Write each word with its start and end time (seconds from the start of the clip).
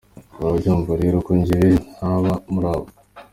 Urabyumva 0.39 0.91
rero 1.01 1.17
ko 1.25 1.31
jyewe 1.45 1.71
ntaba 1.93 2.31
muri 2.53 2.67
abo! 2.73 2.87